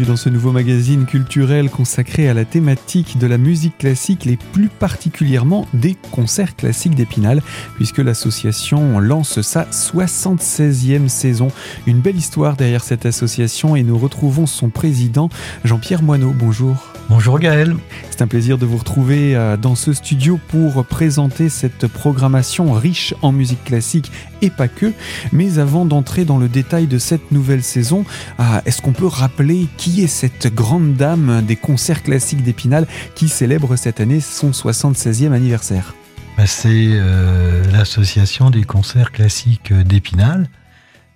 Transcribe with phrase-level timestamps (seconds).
[0.00, 4.38] bienvenue dans ce nouveau magazine culturel consacré à la thématique de la musique classique et
[4.52, 7.42] plus particulièrement des concerts classiques d'Épinal,
[7.74, 11.48] puisque l'association lance sa 76e saison.
[11.86, 15.28] Une belle histoire derrière cette association et nous retrouvons son président
[15.64, 16.32] Jean-Pierre Moineau.
[16.38, 16.76] Bonjour.
[17.10, 17.74] Bonjour Gaël.
[18.10, 23.14] C'est un plaisir de vous retrouver euh, dans ce studio pour présenter cette programmation riche
[23.20, 24.92] en musique classique et pas que.
[25.32, 28.04] Mais avant d'entrer dans le détail de cette nouvelle saison,
[28.38, 33.28] ah, est-ce qu'on peut rappeler qui est cette grande dame des concerts classiques d'Épinal qui
[33.28, 35.94] célèbre cette année son 76e anniversaire?
[36.36, 40.48] Bah, C'est euh, l'association des concerts classiques d'Épinal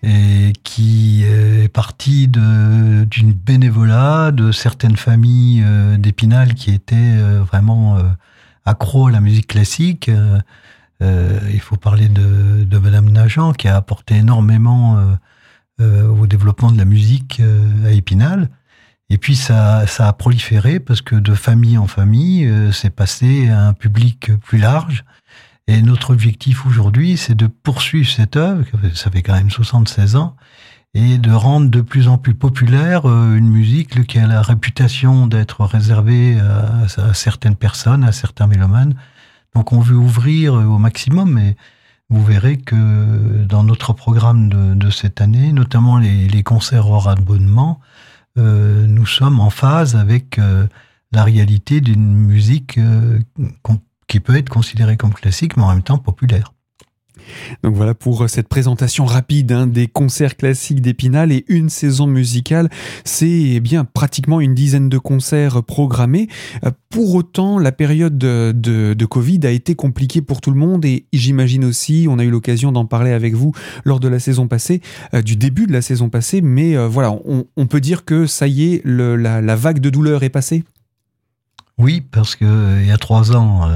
[0.02, 7.98] et qui est partie d'une bénévolat de certaines familles euh, d'Épinal qui étaient euh, vraiment
[8.66, 10.10] accros à la musique classique.
[11.00, 15.16] Il faut parler de, de Madame Nagent qui a apporté énormément
[15.80, 18.48] euh, au développement de la musique euh, à Épinal.
[19.10, 23.48] Et puis ça, ça a proliféré parce que de famille en famille, euh, c'est passé
[23.48, 25.04] à un public plus large.
[25.66, 30.36] Et notre objectif aujourd'hui, c'est de poursuivre cette œuvre, ça fait quand même 76 ans,
[30.94, 35.64] et de rendre de plus en plus populaire une musique qui a la réputation d'être
[35.64, 38.94] réservée à, à, certaines personnes, à certains mélomanes.
[39.54, 41.56] Donc on veut ouvrir au maximum, mais
[42.10, 47.80] vous verrez que dans notre programme de, cette année, notamment les, concerts hors abonnement,
[48.38, 50.66] euh, nous sommes en phase avec euh,
[51.12, 53.20] la réalité d'une musique euh,
[54.06, 56.53] qui peut être considérée comme classique, mais en même temps populaire.
[57.62, 62.06] Donc voilà pour euh, cette présentation rapide hein, des concerts classiques d'Épinal et une saison
[62.06, 62.68] musicale.
[63.04, 66.28] C'est eh bien pratiquement une dizaine de concerts programmés.
[66.64, 71.04] Euh, pour autant, la période de, Covid a été compliquée pour tout le monde et
[71.12, 73.52] j'imagine aussi, on a eu l'occasion d'en parler avec vous
[73.84, 74.80] lors de la saison passée,
[75.12, 77.14] euh, du début de la saison passée, mais voilà,
[77.56, 80.64] on, peut dire que ça y est, la, vague de douleur est passée.
[81.78, 83.68] Oui, parce que il y a trois ans,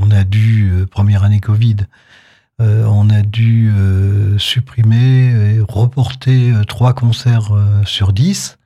[0.00, 1.76] on a dû première année Covid
[2.60, 7.52] euh, on a dû euh, supprimer et reporter euh, trois concerts
[7.84, 8.58] sur dix.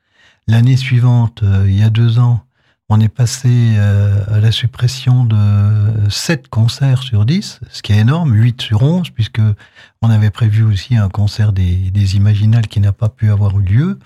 [0.47, 2.43] L'année suivante, il y a deux ans,
[2.89, 8.33] on est passé à la suppression de sept concerts sur dix, ce qui est énorme,
[8.33, 9.39] 8 sur 11, puisque
[10.01, 13.99] on avait prévu aussi un concert des, Imaginales qui n'a pas pu avoir eu lieu.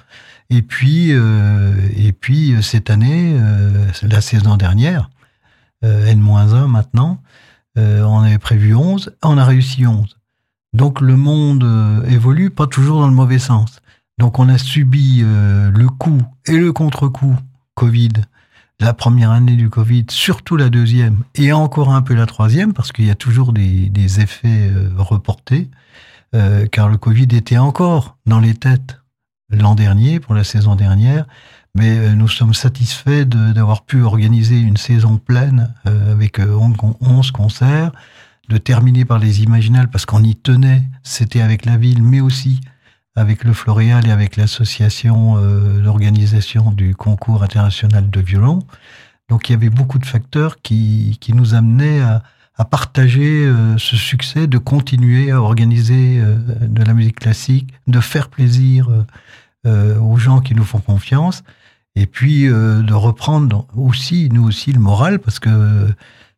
[0.52, 3.36] Et puis, et puis cette année,
[4.04, 5.09] la saison dernière,
[5.81, 7.19] N-1 maintenant,
[7.78, 10.18] euh, on avait prévu 11, on a réussi 11.
[10.74, 13.82] Donc le monde euh, évolue pas toujours dans le mauvais sens.
[14.18, 17.36] Donc on a subi euh, le coup et le contre-coup
[17.76, 18.14] Covid,
[18.80, 22.92] la première année du Covid, surtout la deuxième, et encore un peu la troisième, parce
[22.92, 25.70] qu'il y a toujours des, des effets reportés,
[26.72, 29.00] car le Covid était encore dans les têtes
[29.50, 31.26] l'an dernier, pour la saison dernière,
[31.76, 37.32] mais euh, nous sommes satisfaits d'avoir pu organiser une saison pleine euh, avec 11 euh,
[37.32, 37.92] concerts,
[38.50, 42.62] de terminer par les Imaginales parce qu'on y tenait, c'était avec la ville, mais aussi
[43.16, 45.42] avec le Floréal et avec l'association
[45.82, 48.60] d'organisation du concours international de violon.
[49.28, 52.22] Donc il y avait beaucoup de facteurs qui, qui nous amenaient à,
[52.56, 56.22] à partager ce succès, de continuer à organiser
[56.62, 58.88] de la musique classique, de faire plaisir
[59.68, 61.44] aux gens qui nous font confiance
[61.98, 65.88] et puis euh, de reprendre aussi, nous aussi, le moral, parce que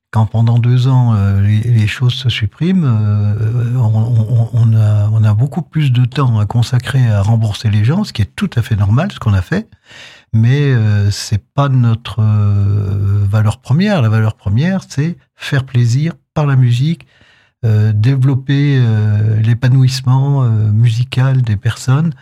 [0.10, 6.06] quand pendant deux ans euh, les, choses se suppriment, euh, on, a, beaucoup plus de
[6.06, 9.20] temps à consacrer à rembourser les gens, ce qui est tout à fait normal, ce
[9.20, 9.68] qu'on a fait.
[10.32, 10.74] Mais
[11.12, 14.02] c'est pas notre valeur première.
[14.02, 17.08] La valeur première, c'est faire plaisir par la musique,
[17.64, 18.80] développer
[19.44, 22.14] l'épanouissement musical des personnes,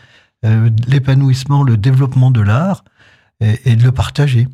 [0.44, 2.84] l'épanouissement, le développement de l'art
[3.40, 4.48] et, de le partager.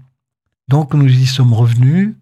[0.68, 2.16] Donc nous y sommes revenus.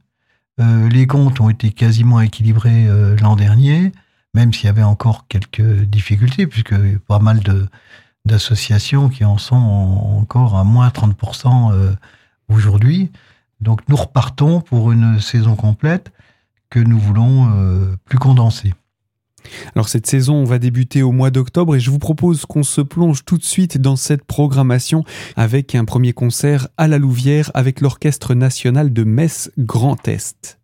[0.59, 3.91] Euh, les comptes ont été quasiment équilibrés euh, l'an dernier,
[4.33, 6.75] même s'il y avait encore quelques difficultés, puisque
[7.07, 7.41] pas mal
[8.25, 11.94] d'associations qui en sont encore à moins 30% euh,
[12.50, 13.12] aujourd'hui.
[13.59, 16.12] Donc nous repartons pour une saison complète
[16.69, 17.51] que nous voulons
[18.06, 18.74] plus condensée.
[19.75, 23.25] Alors cette saison va débuter au mois d'octobre et je vous propose qu'on se plonge
[23.25, 25.03] tout de suite dans cette programmation
[25.35, 30.59] avec un premier concert à la Louvière avec l'Orchestre national de Metz Grand Est.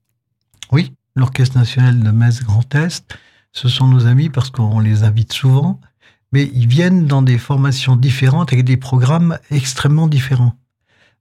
[0.71, 3.18] Oui, l'Orchestre national de Metz Grand Est,
[3.51, 5.79] ce sont nos amis parce qu'on les invite souvent,
[6.31, 10.53] mais ils viennent dans des formations différentes avec des programmes extrêmement différents.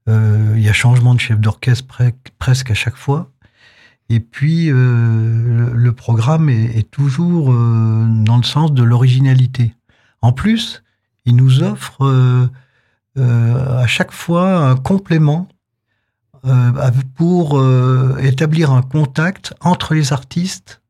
[0.08, 1.86] Euh, il y a changement de chef d'orchestre
[2.38, 3.32] presque à chaque fois.
[4.08, 9.74] Et puis, euh, le, programme est, toujours euh, dans le sens de l'originalité.
[10.22, 10.82] En plus,
[11.24, 12.48] il nous offre
[13.16, 15.48] à chaque fois un complément
[17.14, 17.60] pour
[18.20, 20.82] établir un contact entre les artistes,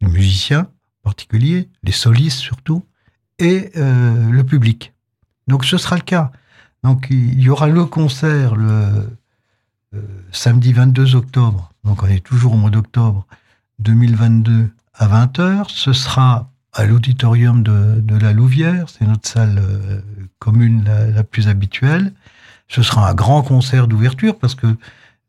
[0.00, 0.68] les musiciens
[1.02, 2.84] en particulier, les solistes surtout,
[3.38, 4.92] et le public.
[5.46, 6.32] Donc ce sera le cas.
[6.82, 9.18] Donc il y aura le concert le
[10.32, 13.26] samedi 22 octobre, donc on est toujours au mois d'octobre
[13.78, 15.64] 2022 à 20h.
[15.68, 20.00] Ce sera à l'auditorium de, la Louvière, c'est notre salle euh,
[20.38, 22.12] commune la, plus habituelle.
[22.68, 24.66] Ce sera un grand concert d'ouverture parce que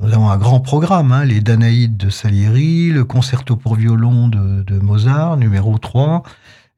[0.02, 4.80] nous avons un grand programme, hein, les Danaïdes de Salieri, le concerto pour violon de,
[4.80, 6.24] Mozart, numéro 3,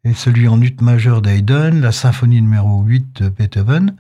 [0.04, 3.96] et celui en ut majeur d'Haydn, la symphonie numéro 8 de Beethoven.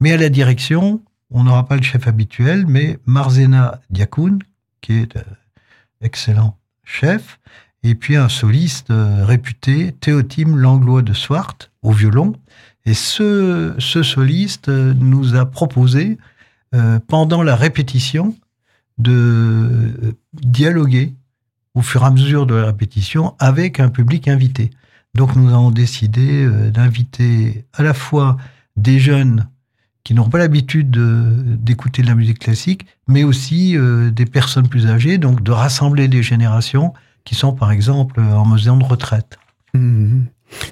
[0.00, 1.00] Mais à la direction,
[1.30, 4.38] on n'aura pas le chef habituel, mais Marzena Diakoun,
[4.82, 5.22] qui est euh,
[6.02, 7.38] excellent chef,
[7.82, 12.34] et puis un soliste euh, réputé, Théotime Langlois de Swart, au violon.
[12.84, 16.18] Et ce, soliste euh, nous a proposé,
[17.06, 18.34] pendant la répétition,
[18.96, 21.14] de dialoguer
[21.74, 24.70] au fur et à mesure de la répétition avec un public invité.
[25.14, 28.38] Donc nous avons décidé d'inviter à la fois
[28.76, 29.46] des jeunes
[30.04, 34.86] qui n'ont pas l'habitude d'écouter de, la musique classique, mais aussi euh, des personnes plus
[34.86, 36.92] âgées, donc de rassembler des générations
[37.24, 39.38] qui sont par exemple en mesure de retraite.
[39.74, 40.22] Mmh.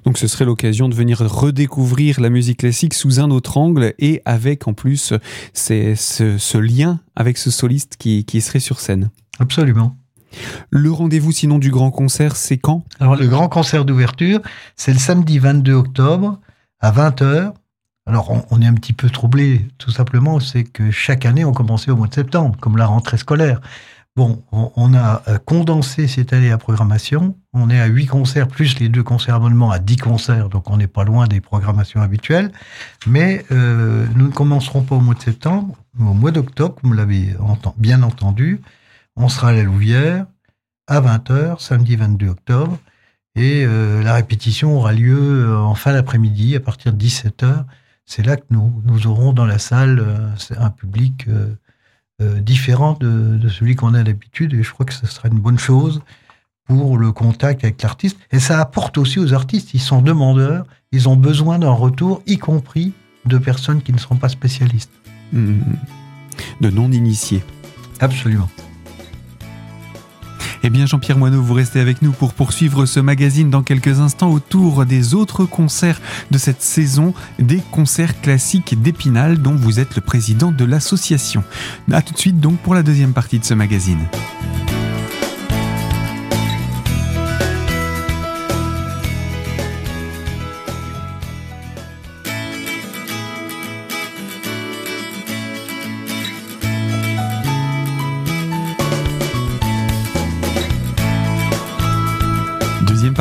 [0.04, 4.22] Donc ce serait l'occasion de venir redécouvrir la musique classique sous un autre angle et
[4.24, 5.14] avec en plus
[5.54, 9.10] ce, ce, lien avec ce soliste qui, qui serait sur scène.
[9.38, 9.96] Absolument.
[10.70, 12.84] Le rendez-vous sinon du grand concert, c'est quand?
[13.00, 14.40] Alors le grand concert d'ouverture,
[14.76, 16.38] c'est le samedi 22 octobre
[16.80, 17.52] à 20h
[18.10, 21.92] alors, on, est un petit peu troublé, tout simplement, c'est que chaque année, on commençait
[21.92, 23.60] au mois de septembre, comme la rentrée scolaire.
[24.16, 27.36] Bon, on, a euh, condensé cette année la programmation.
[27.52, 30.76] On est à 8 concerts, plus les deux concerts abonnements à 10 concerts, donc on
[30.76, 32.50] n'est pas loin des programmations habituelles.
[33.06, 37.36] Mais euh, nous ne commencerons pas au mois de septembre, au mois d'octobre, vous l'avez
[37.76, 38.60] bien entendu.
[39.14, 40.26] On sera à la Louvière
[40.88, 42.76] à 20h, samedi 22 octobre.
[43.36, 47.66] Et euh, la répétition aura lieu en fin d'après-midi, à partir de 17h
[48.10, 50.28] c'est là que nous, nous aurons dans la salle euh,
[50.58, 51.54] un public euh,
[52.20, 54.52] euh, différent de, celui qu'on a d'habitude.
[54.52, 56.02] Et je crois que ce sera une bonne chose
[56.64, 58.18] pour le contact avec l'artiste.
[58.32, 62.36] Et ça apporte aussi aux artistes, ils sont demandeurs, ils ont besoin d'un retour, y
[62.36, 62.94] compris
[63.26, 64.90] de personnes qui ne sont pas spécialistes.
[65.32, 65.60] Mmh.
[66.60, 67.44] De non-initiés.
[68.00, 68.48] Absolument.
[70.62, 74.30] Eh bien, Jean-Pierre Moineau, vous restez avec nous pour poursuivre ce magazine dans quelques instants
[74.30, 80.02] autour des autres concerts de cette saison, des concerts classiques d'Épinal dont vous êtes le
[80.02, 81.44] président de l'association.
[81.90, 84.00] A tout de suite donc pour la deuxième partie de ce magazine.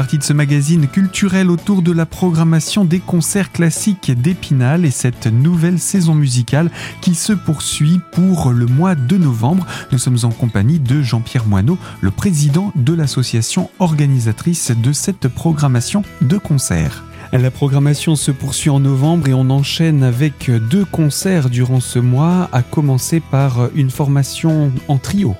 [0.09, 5.27] Partie de ce magazine culturel autour de la programmation des concerts classiques d'Épinal et cette
[5.27, 9.67] nouvelle saison musicale qui se poursuit pour le mois de novembre.
[9.91, 16.01] Nous sommes en compagnie de Jean-Pierre Moineau, le président de l'association organisatrice de cette programmation
[16.21, 17.03] de concerts.
[17.31, 22.49] La programmation se poursuit en novembre et on enchaîne avec deux concerts durant ce mois,
[22.51, 25.35] à commencer par une formation en trio.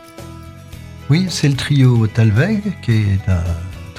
[1.09, 3.41] Oui, c'est le trio Talveg, qui est un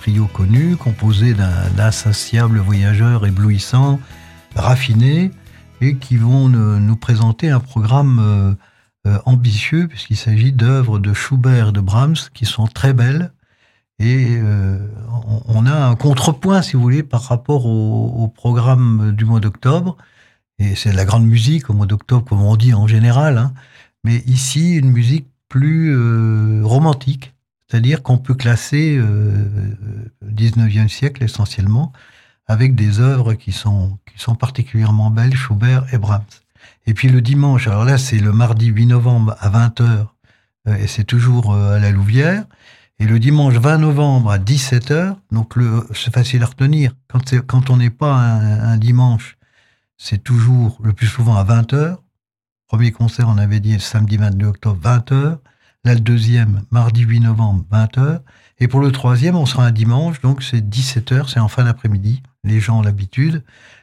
[0.00, 4.00] trio connu, composé d'un insatiable voyageur éblouissant,
[4.56, 5.30] raffiné,
[5.82, 8.54] et qui vont nous présenter un programme euh,
[9.06, 13.34] euh, ambitieux, puisqu'il s'agit d'œuvres de Schubert et de Brahms qui sont très belles.
[13.98, 14.78] Et euh,
[15.46, 19.98] on a un contrepoint, si vous voulez, par rapport au, programme du mois d'octobre.
[20.58, 23.36] Et c'est de la grande musique au mois d'octobre, comme on dit en général.
[23.36, 23.52] Hein.
[24.04, 25.94] Mais ici, une musique plus
[26.64, 27.34] romantique,
[27.70, 29.46] c'est-à-dire qu'on peut classer euh,
[30.26, 31.92] 19e siècle essentiellement
[32.48, 36.24] avec des œuvres qui sont, qui sont particulièrement belles, Schubert et Brahms.
[36.86, 40.06] Et puis le dimanche, alors là c'est le mardi 8 novembre à 20h,
[40.66, 42.44] euh, et c'est toujours euh, à la Louvière.
[42.98, 45.54] Et le dimanche 20 novembre à 17h, donc
[45.94, 46.92] c'est facile à retenir.
[47.08, 49.38] Quand, quand on n'est pas un, dimanche,
[49.96, 51.96] c'est toujours le plus souvent à 20h.
[52.66, 55.38] Premier concert, on avait dit samedi 22 octobre, 20h.
[55.84, 58.20] Là, le deuxième, mardi 8 novembre, 20h.
[58.58, 62.22] Et pour le troisième, on sera un dimanche, donc c'est 17h, c'est en fin d'après-midi.
[62.44, 63.42] Les gens ont l'habitude.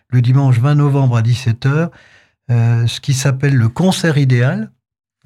[0.10, 1.90] Le dimanche 20 novembre à 17h,
[2.52, 4.72] euh, ce qui s'appelle le concert idéal.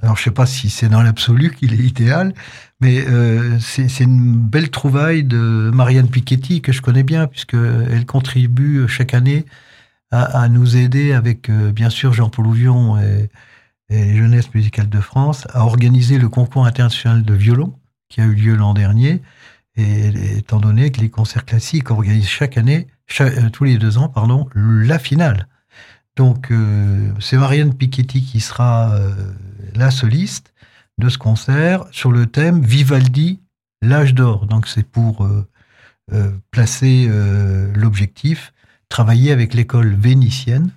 [0.01, 2.33] Alors, je ne sais pas si c'est dans l'absolu qu'il est idéal,
[2.79, 8.87] mais euh, c'est une belle trouvaille de Marianne Piketty que je connais bien, puisqu'elle contribue
[8.87, 9.45] chaque année
[10.09, 13.29] à, nous aider avec, bien sûr, Jean-Paul Ouvion et,
[13.91, 17.75] et les Jeunesses musicales de France à organiser le concours international de violon
[18.09, 19.21] qui a eu lieu l'an dernier.
[19.75, 22.87] Et étant donné que les concerts classiques organisent chaque année,
[23.53, 25.47] tous les deux ans, pardon, la finale.
[26.17, 26.51] Donc,
[27.19, 28.99] c'est Marianne Piketty qui sera
[29.73, 30.51] la soliste
[31.01, 33.41] de ce concert sur le thème Vivaldi,
[33.81, 34.45] l'âge d'or.
[34.45, 35.47] Donc c'est pour euh,
[36.13, 38.53] euh, placer euh, l'objectif,
[38.89, 40.71] travailler avec l'école vénitienne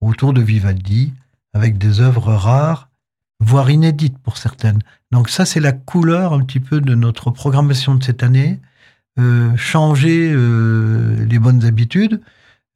[0.00, 1.12] autour de Vivaldi,
[1.56, 2.90] avec des œuvres rares,
[3.40, 4.80] voire inédites pour certaines.
[5.10, 8.60] Donc ça, c'est la couleur un petit peu de notre programmation de cette année.
[9.56, 12.20] changer les bonnes habitudes.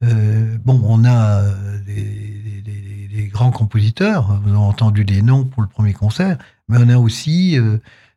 [0.01, 1.43] bon, on a
[1.85, 6.97] des, grands compositeurs, vous avez entendu des noms pour le premier concert, mais on a
[6.97, 7.57] aussi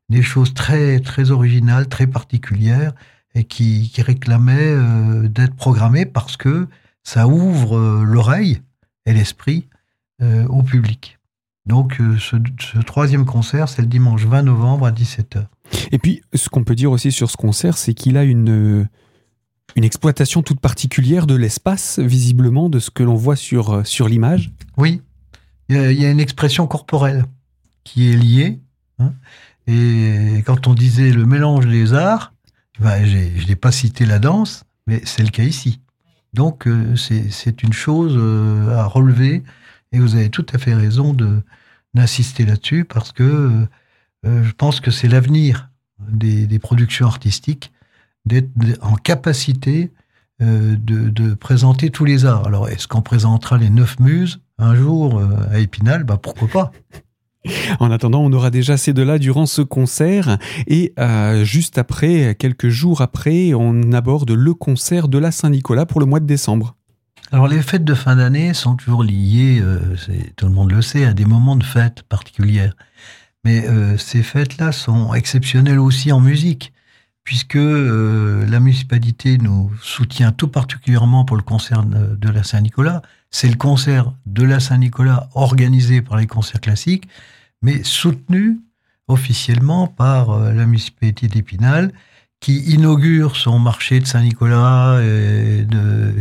[0.08, 2.92] des choses très, très originales, très particulières,
[3.34, 6.68] et qui, réclamaient euh, d'être programmées parce que
[7.02, 8.62] ça ouvre euh, l'oreille
[9.06, 9.68] et l'esprit
[10.24, 11.18] euh, au public.
[11.66, 15.46] Donc ce, ce, troisième concert, c'est le dimanche 20 novembre à 17h.
[15.92, 18.86] Et puis, ce qu'on peut dire aussi sur ce concert, c'est qu'il a une,
[19.74, 24.52] une exploitation toute particulière de l'espace, visiblement, de ce que l'on voit sur, sur l'image.
[24.76, 25.00] Oui,
[25.68, 27.24] il y, a, une expression corporelle
[27.84, 28.60] qui est liée.
[28.98, 29.14] Hein,
[29.66, 32.34] et quand on disait le mélange des arts,
[32.80, 35.80] ben, je n'ai pas cité la danse, mais c'est le cas ici.
[36.34, 39.42] Donc euh, c'est une chose euh, à relever
[39.94, 41.16] et vous avez tout à fait raison
[41.94, 43.22] d'insister là-dessus parce que
[44.26, 45.70] euh, je pense que c'est l'avenir
[46.00, 47.72] des, productions artistiques
[48.26, 49.92] d'être en capacité
[50.40, 52.46] de, de, présenter tous les arts.
[52.46, 56.04] Alors est-ce qu'on présentera les neuf muses un jour à Épinal?
[56.04, 56.72] Ben, Pourquoi pas
[57.78, 60.38] en attendant, on aura déjà ces deux-là durant ce concert.
[60.66, 66.00] Et euh, juste après, quelques jours après, on aborde le concert de la Saint-Nicolas pour
[66.00, 66.74] le mois de décembre.
[67.32, 69.96] Alors les fêtes de fin d'année sont toujours liées, euh,
[70.36, 72.74] tout le monde le sait, à des moments de fête particulières.
[73.44, 76.72] Mais euh, ces fêtes-là sont exceptionnelles aussi en musique,
[77.24, 83.00] puisque la municipalité nous soutient tout particulièrement pour le concert de la Saint-Nicolas.
[83.30, 87.08] C'est le concert de la Saint-Nicolas organisé par les concerts classiques
[87.64, 88.60] mais soutenu
[89.08, 91.92] officiellement par euh, la municipalité d'Épinal,
[92.44, 95.64] qui inaugure son marché de Saint-Nicolas et,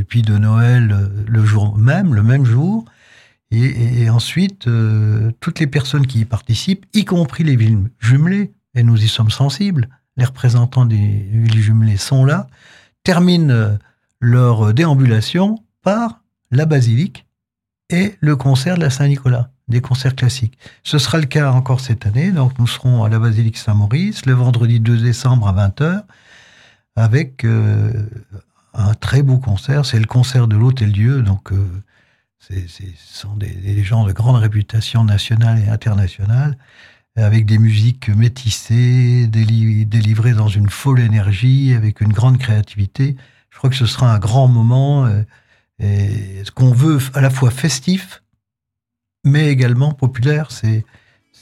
[0.07, 2.85] puis de Noël euh, le jour même, le même jour.
[3.51, 8.83] Et, ensuite, euh, toutes les personnes qui y participent, y compris les villes jumelées, et
[8.83, 12.47] nous y sommes sensibles, les représentants des villes jumelées sont là,
[13.03, 13.77] terminent
[14.21, 17.27] leur déambulation par la basilique
[17.89, 20.57] et le concert de la Saint-Nicolas des concerts classiques.
[20.83, 22.31] Ce sera le cas encore cette année.
[22.31, 26.03] Donc, nous serons à la basilique Saint-Maurice le vendredi 2 décembre à 20h
[26.95, 27.91] avec euh,
[28.73, 29.85] un très beau concert.
[29.85, 31.21] C'est le concert de l'Hôtel-Dieu.
[31.21, 31.65] Donc, euh,
[32.39, 32.55] ce
[32.97, 36.57] sont des, gens de grande réputation nationale et internationale
[37.15, 43.15] avec des musiques métissées, délivrées dans une folle énergie, avec une grande créativité.
[43.51, 45.21] Je crois que ce sera un grand moment euh,
[45.79, 48.22] et ce qu'on veut à la fois festif,
[49.23, 50.51] mais également populaire.
[50.51, 50.85] C'est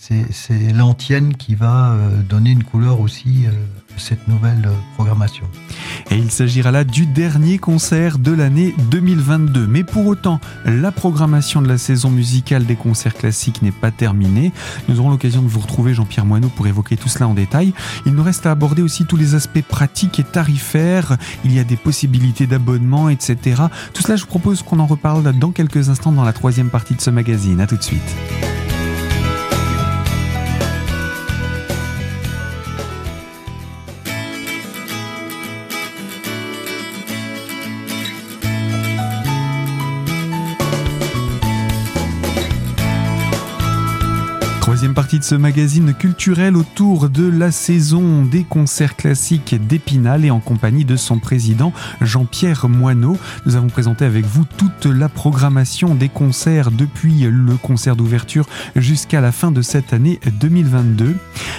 [0.01, 3.51] c'est l'antienne qui va euh, donner une couleur aussi euh,
[3.95, 5.45] à cette nouvelle euh, programmation.
[6.09, 9.67] Et il s'agira là du dernier concert de l'année 2022.
[9.67, 14.51] Mais pour autant, la programmation de la saison musicale des concerts classiques n'est pas terminée.
[14.89, 17.71] Nous aurons l'occasion de vous retrouver, Jean-Pierre Moineau, pour évoquer tout cela en détail.
[18.07, 21.17] Il nous reste à aborder aussi tous les aspects pratiques et tarifaires.
[21.45, 23.37] Il y a des possibilités d'abonnement, etc.
[23.93, 26.95] Tout cela, je vous propose qu'on en reparle dans quelques instants dans la troisième partie
[26.95, 27.61] de ce magazine.
[27.61, 28.50] A tout de suite.
[44.81, 50.31] Troisième partie de ce magazine culturel autour de la saison des concerts classiques d'Épinal et
[50.31, 51.71] en compagnie de son président
[52.01, 53.15] Jean-Pierre Moineau.
[53.45, 59.21] Nous avons présenté avec vous toute la programmation des concerts depuis le concert d'ouverture jusqu'à
[59.21, 61.15] la fin de cette année 2022.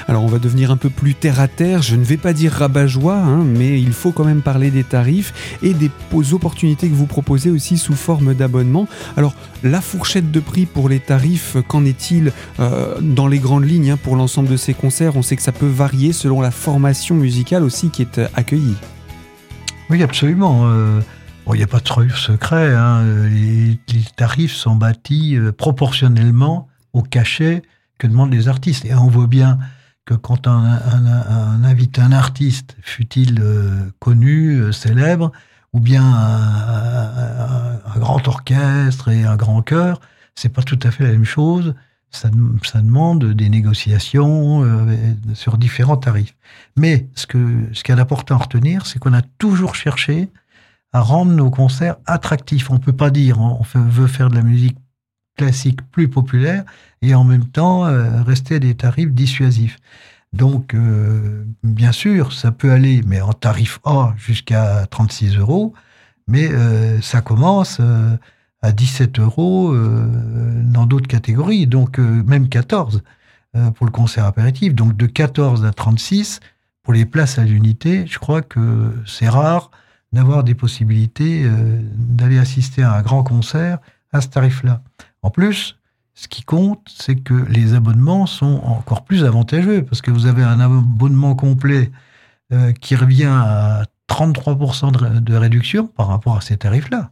[0.09, 2.51] Alors on va devenir un peu plus terre à terre, je ne vais pas dire
[2.51, 5.93] rabat-joie, hein, mais il faut quand même parler des tarifs et des
[6.33, 8.89] opportunités que vous proposez aussi sous forme d'abonnement.
[9.17, 13.93] Alors la fourchette de prix pour les tarifs, qu'en est-il euh, dans les grandes lignes
[13.93, 17.15] hein, pour l'ensemble de ces concerts On sait que ça peut varier selon la formation
[17.15, 18.77] musicale aussi qui est euh, accueillie.
[19.91, 20.63] Oui, absolument.
[20.65, 21.01] Euh,
[21.49, 22.75] il n'y a pas de secret.
[22.75, 23.05] Hein.
[23.29, 23.79] Les,
[24.17, 27.63] tarifs sont bâtis euh, proportionnellement au cachet
[27.99, 28.85] que demandent les artistes.
[28.85, 29.59] Et on voit bien
[30.05, 30.65] que quand on,
[31.65, 33.41] invite un artiste, fut-il
[34.01, 35.31] connu, célèbre,
[35.73, 40.01] ou bien un, grand orchestre et un grand chœur,
[40.35, 41.75] c'est pas tout à fait la même chose.
[42.13, 46.37] Ça, demande des négociations euh, sur différents tarifs.
[46.77, 50.29] Mais ce qu'il y a d'important à retenir, c'est qu'on a toujours cherché
[50.93, 52.71] à rendre nos concerts attractifs.
[52.71, 54.77] On peut pas dire on veut faire de la musique
[55.39, 56.65] classique plus populaire
[57.01, 59.79] et en même temps euh, rester à des tarifs dissuasifs.
[60.35, 65.73] Donc, euh, bien sûr, ça peut aller, mais en tarif A jusqu'à 36 euros,
[66.27, 66.49] mais
[67.03, 67.81] ça commence
[68.63, 73.03] à 17 euros dans d'autres catégories, donc même 14
[73.75, 74.75] pour le concert apéritif.
[74.75, 76.41] Donc, de 14 à 36,
[76.83, 79.71] pour les places à l'unité, je crois que c'est rare
[80.13, 81.45] d'avoir des possibilités
[81.95, 83.79] d'aller assister à un grand concert
[84.13, 84.83] à ce tarif-là.
[85.23, 85.77] En plus,
[86.15, 90.43] ce qui compte, c'est que les abonnements sont encore plus avantageux parce que vous avez
[90.43, 91.91] un abonnement complet
[92.53, 97.11] euh, qui revient à 33% de, réduction par rapport à ces tarifs-là.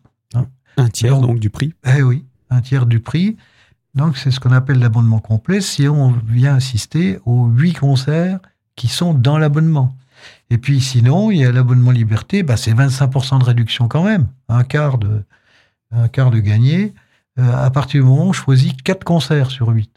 [0.81, 3.37] Un tiers donc, du prix Eh oui, un tiers du prix.
[3.95, 8.39] Donc c'est ce qu'on appelle l'abonnement complet si on vient assister aux huit concerts
[8.77, 9.97] qui sont dans l'abonnement.
[10.51, 14.27] Et puis sinon, il y a l'abonnement liberté, bah, c'est 25% de réduction quand même,
[14.49, 15.23] un quart de,
[15.93, 16.95] un quart de gagné.
[17.39, 19.91] Euh, à partir du moment où on choisit 4 concerts sur 8.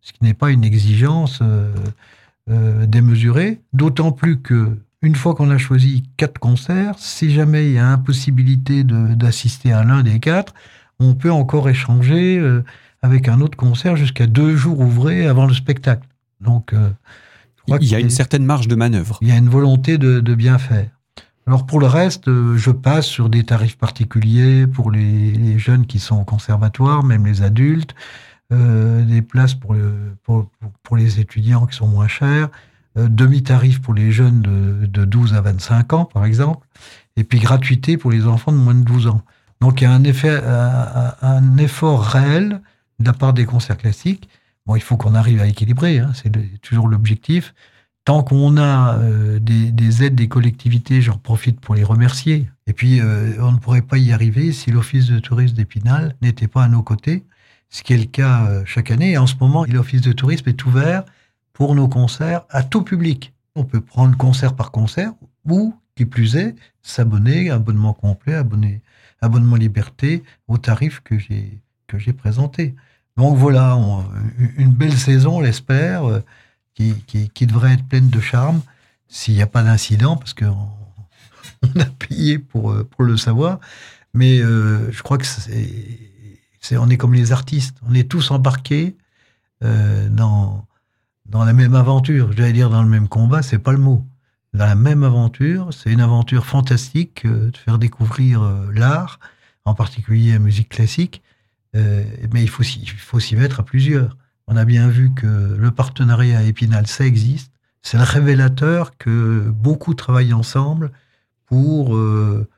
[0.00, 1.72] Ce qui n'est pas une exigence euh,
[2.50, 7.72] euh, démesurée, d'autant plus que une fois qu'on a choisi quatre concerts, si jamais il
[7.72, 10.54] y a impossibilité d'assister à l'un des quatre,
[11.00, 12.40] on peut encore échanger
[13.02, 16.06] avec un autre concert jusqu'à deux jours ouvrés avant le spectacle.
[16.40, 16.72] Donc,
[17.66, 19.18] il y a une certaine marge de manœuvre.
[19.20, 20.88] Il y a une volonté de bien faire.
[21.46, 25.98] Alors pour le reste, euh, je passe sur des tarifs particuliers pour les, jeunes qui
[25.98, 27.94] sont au conservatoire, même les adultes,
[28.52, 29.76] euh, des places pour,
[30.22, 32.48] pour, les étudiants qui sont moins chers, euh,
[32.96, 36.66] demi-tarif pour les jeunes de, de, 12 à 25 ans, par exemple,
[37.16, 39.22] et puis gratuité pour les enfants de moins de 12 ans.
[39.60, 40.42] Donc il y a un, effet,
[41.22, 42.60] un, effort réel
[42.98, 44.28] de la part des concerts classiques.
[44.66, 47.54] Bon, il faut qu'on arrive à équilibrer, hein, c'est toujours l'objectif
[48.04, 52.48] tant qu'on a euh, des, aides des collectivités, j'en profite pour les remercier.
[52.66, 56.48] Et puis, euh, on ne pourrait pas y arriver si l'Office de tourisme d'Épinal n'était
[56.48, 57.24] pas à nos côtés,
[57.70, 59.12] ce qui est le cas euh, chaque année.
[59.12, 61.04] Et en ce moment, l'Office de tourisme est ouvert
[61.52, 63.32] pour nos concerts à tout public.
[63.54, 65.12] On peut prendre concert par concert
[65.44, 68.80] ou, qui plus est, s'abonner, abonnement complet, abonner,
[69.20, 72.74] abonnement liberté, au tarif que j'ai que j'ai présenté.
[73.18, 73.78] Donc voilà,
[74.56, 76.22] une belle saison, on l'espère
[76.74, 76.94] qui,
[77.34, 78.62] qui, devrait être pleine de charme
[79.08, 80.68] s'il n'y a pas d'incident, parce qu'on
[81.62, 83.60] on a payé pour, euh, pour le savoir.
[84.14, 88.96] Mais euh, je crois que c'est, on est comme les artistes, on est tous embarqués
[89.62, 90.66] euh, dans,
[91.32, 92.30] dans la même aventure.
[92.32, 94.06] J'allais dire dans le même combat, c'est pas le mot.
[94.54, 98.42] Dans la même aventure, c'est une aventure fantastique de faire découvrir
[98.72, 99.18] l'art,
[99.64, 101.22] en particulier la musique classique.
[101.74, 104.16] mais il faut, s'y mettre à plusieurs.
[104.46, 107.50] On a bien vu que le partenariat Épinal, ça existe.
[107.80, 110.92] C'est le révélateur que beaucoup travaillent ensemble
[111.46, 112.48] pour euh,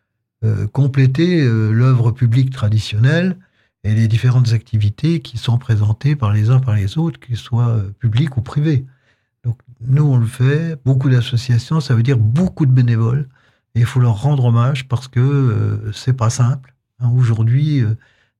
[0.45, 3.39] euh, compléter euh, l'œuvre publique traditionnelle
[3.85, 7.83] et les différentes activités qui sont présentées par les uns par les autres, qu'ils soient
[7.99, 8.87] publics ou privés.
[9.44, 13.29] Donc nous, on le fait, beaucoup d'associations, ça veut dire beaucoup de bénévoles,
[13.75, 17.85] et il faut leur rendre hommage parce que c'est pas simple hein, aujourd'hui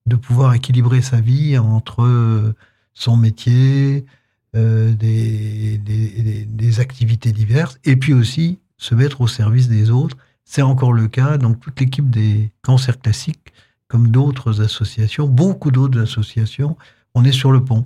[0.05, 2.55] de pouvoir équilibrer sa vie entre
[2.95, 4.05] son métier,
[4.55, 10.17] euh, des, des, activités diverses, et puis aussi se mettre au service des autres.
[10.45, 11.37] C'est encore le cas.
[11.37, 13.53] Donc toute l'équipe des cancers classiques,
[13.95, 16.75] comme d'autres associations, beaucoup d'autres associations,
[17.13, 17.85] on est sur le pont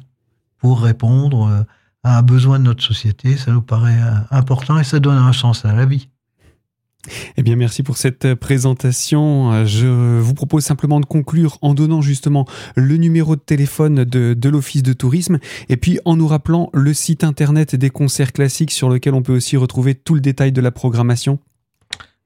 [0.58, 1.62] pour répondre euh,
[2.04, 3.38] à un besoin de notre société.
[3.38, 6.10] Ça nous paraît euh, important et ça donne un sens à la vie.
[7.38, 9.68] Eh bien, merci pour cette euh, présentation.
[9.68, 9.86] Je
[10.20, 14.94] vous propose simplement de conclure en donnant justement le numéro de téléphone de, l'Office de
[14.94, 15.38] tourisme
[15.70, 19.36] et puis en nous rappelant le site internet des concerts classiques sur lequel on peut
[19.36, 21.38] aussi retrouver tout le détail de la programmation.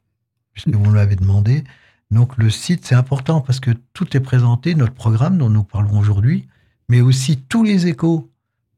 [0.54, 1.64] puisque vous l'avez demandé.
[2.12, 6.00] Donc le site, c'est important parce que tout est présenté, notre programme dont nous parlons
[6.00, 6.48] aujourd'hui,
[6.88, 8.30] mais aussi tous les échos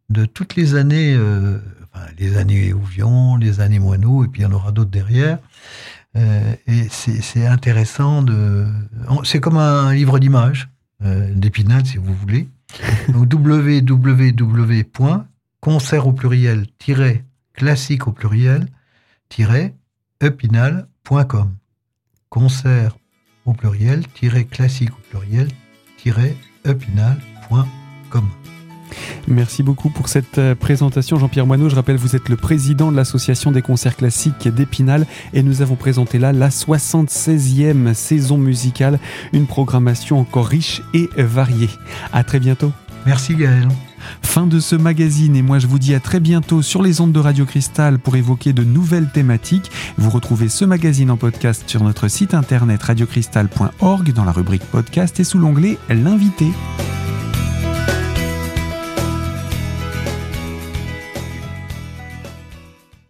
[0.09, 1.59] de toutes les années, euh,
[1.93, 5.39] enfin, les années Ouvion, les années Moineau, et puis il y en aura d'autres derrière.
[6.67, 8.67] Et c'est intéressant de.
[9.23, 10.67] C'est comme un livre d'images,
[10.99, 12.49] d'Épinal, si vous voulez.
[13.13, 16.67] Donc www.concert au pluriel
[17.53, 18.67] classique au pluriel
[20.21, 21.55] epinal.com.
[22.29, 22.97] Concert
[23.45, 24.03] au pluriel
[24.49, 25.47] classique au pluriel
[26.65, 28.29] epinal.com.
[29.27, 31.69] Merci beaucoup pour cette euh, présentation, Jean-Pierre Moineau.
[31.69, 35.75] Je rappelle, vous êtes le président de l'Association des concerts classiques d'Épinal et nous avons
[35.75, 38.99] présenté là la 76e saison musicale,
[39.31, 41.69] une programmation encore riche et variée.
[42.11, 42.71] À très bientôt.
[43.05, 43.67] Merci Gaël.
[44.21, 47.11] Fin de ce magazine et moi je vous dis à très bientôt sur les ondes
[47.11, 49.71] de Radio Cristal pour évoquer de nouvelles thématiques.
[49.97, 55.19] Vous retrouvez ce magazine en podcast sur notre site internet radiocristal.org dans la rubrique podcast
[55.19, 56.47] et sous l'onglet L'invité.